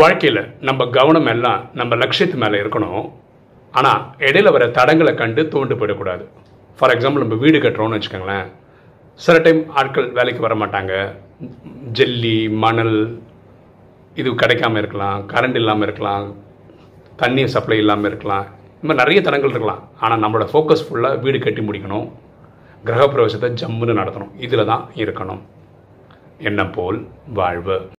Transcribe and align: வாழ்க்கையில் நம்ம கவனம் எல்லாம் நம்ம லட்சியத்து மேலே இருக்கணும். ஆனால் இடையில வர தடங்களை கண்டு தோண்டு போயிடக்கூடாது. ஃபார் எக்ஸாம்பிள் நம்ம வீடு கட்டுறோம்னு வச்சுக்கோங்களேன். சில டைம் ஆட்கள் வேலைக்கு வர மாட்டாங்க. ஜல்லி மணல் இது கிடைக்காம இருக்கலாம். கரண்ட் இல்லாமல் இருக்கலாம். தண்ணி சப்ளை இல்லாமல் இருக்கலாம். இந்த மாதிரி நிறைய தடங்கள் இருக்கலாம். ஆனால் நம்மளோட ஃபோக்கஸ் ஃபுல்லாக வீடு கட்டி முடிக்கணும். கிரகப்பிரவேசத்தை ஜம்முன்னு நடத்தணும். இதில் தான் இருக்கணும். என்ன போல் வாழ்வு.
வாழ்க்கையில் 0.00 0.40
நம்ம 0.66 0.86
கவனம் 0.96 1.26
எல்லாம் 1.32 1.68
நம்ம 1.78 1.94
லட்சியத்து 2.02 2.36
மேலே 2.42 2.60
இருக்கணும். 2.62 3.10
ஆனால் 3.72 4.00
இடையில 4.26 4.52
வர 4.54 4.66
தடங்களை 4.76 5.14
கண்டு 5.14 5.42
தோண்டு 5.42 5.74
போயிடக்கூடாது. 5.80 6.24
ஃபார் 6.78 6.92
எக்ஸாம்பிள் 6.94 7.24
நம்ம 7.24 7.34
வீடு 7.34 7.58
கட்டுறோம்னு 7.58 7.98
வச்சுக்கோங்களேன். 7.98 8.46
சில 9.14 9.38
டைம் 9.38 9.70
ஆட்கள் 9.70 10.10
வேலைக்கு 10.10 10.46
வர 10.46 10.54
மாட்டாங்க. 10.62 11.14
ஜல்லி 11.98 12.50
மணல் 12.64 13.22
இது 14.16 14.30
கிடைக்காம 14.30 14.76
இருக்கலாம். 14.76 15.28
கரண்ட் 15.34 15.54
இல்லாமல் 15.54 15.86
இருக்கலாம். 15.88 16.34
தண்ணி 17.16 17.46
சப்ளை 17.46 17.78
இல்லாமல் 17.78 18.10
இருக்கலாம். 18.10 18.46
இந்த 18.74 18.86
மாதிரி 18.86 19.02
நிறைய 19.04 19.20
தடங்கள் 19.28 19.50
இருக்கலாம். 19.50 19.82
ஆனால் 20.00 20.22
நம்மளோட 20.24 20.46
ஃபோக்கஸ் 20.52 20.86
ஃபுல்லாக 20.88 21.20
வீடு 21.20 21.38
கட்டி 21.38 21.64
முடிக்கணும். 21.68 22.06
கிரகப்பிரவேசத்தை 22.84 23.50
ஜம்முன்னு 23.62 24.00
நடத்தணும். 24.02 24.32
இதில் 24.38 24.70
தான் 24.74 24.86
இருக்கணும். 24.94 25.42
என்ன 26.38 26.66
போல் 26.66 27.08
வாழ்வு. 27.40 27.90